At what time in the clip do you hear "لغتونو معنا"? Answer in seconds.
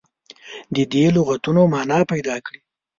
1.15-1.99